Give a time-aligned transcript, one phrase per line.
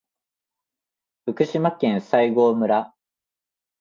[1.27, 2.95] 福島県西郷村